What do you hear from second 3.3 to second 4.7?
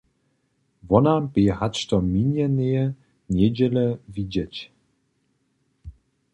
njedźele widźeć.